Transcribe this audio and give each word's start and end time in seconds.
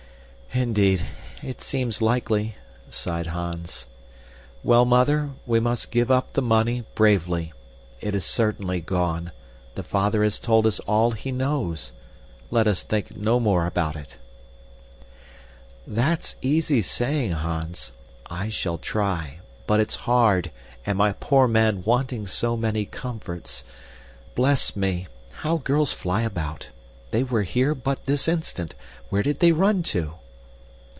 "Indeed, 0.53 1.05
it 1.41 1.61
seems 1.61 2.01
likely," 2.01 2.55
sighed 2.89 3.27
Hans. 3.27 3.85
"Well, 4.65 4.83
Mother, 4.83 5.29
we 5.45 5.61
must 5.61 5.91
give 5.91 6.11
up 6.11 6.33
the 6.33 6.41
money 6.41 6.83
bravely. 6.93 7.53
It 8.01 8.13
is 8.13 8.25
certainly 8.25 8.81
gone. 8.81 9.31
The 9.75 9.81
father 9.83 10.25
has 10.25 10.41
told 10.41 10.67
us 10.67 10.81
all 10.81 11.11
he 11.11 11.31
knows. 11.31 11.93
Let 12.49 12.67
us 12.67 12.83
think 12.83 13.15
no 13.15 13.39
more 13.39 13.65
about 13.65 13.95
it." 13.95 14.17
"That's 15.87 16.35
easy 16.41 16.81
saying, 16.81 17.31
Hans. 17.31 17.93
I 18.29 18.49
shall 18.49 18.77
try, 18.77 19.39
but 19.65 19.79
it's 19.79 19.95
hard 20.03 20.51
and 20.85 20.97
my 20.97 21.13
poor 21.13 21.47
man 21.47 21.81
wanting 21.85 22.27
so 22.27 22.57
many 22.57 22.83
comforts. 22.83 23.63
Bless 24.35 24.75
me! 24.75 25.07
How 25.31 25.59
girls 25.59 25.93
fly 25.93 26.23
about! 26.23 26.71
They 27.11 27.23
were 27.23 27.43
here 27.43 27.73
but 27.73 28.03
this 28.03 28.27
instant. 28.27 28.75
Where 29.07 29.23
did 29.23 29.39
they 29.39 29.53
run 29.53 29.81
to?" 29.83 30.15